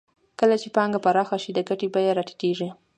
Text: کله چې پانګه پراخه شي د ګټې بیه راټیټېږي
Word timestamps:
کله 0.39 0.55
چې 0.61 0.67
پانګه 0.75 0.99
پراخه 1.05 1.37
شي 1.43 1.51
د 1.53 1.59
ګټې 1.69 1.87
بیه 1.93 2.11
راټیټېږي 2.17 2.69